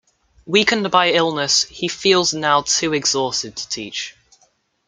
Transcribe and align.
Weakened 0.47 0.89
by 0.89 1.11
illness, 1.11 1.61
he 1.65 1.87
feels 1.87 2.33
now 2.33 2.63
too 2.63 2.91
exhausted 2.91 3.55
to 3.55 3.69
teach. 3.69 4.15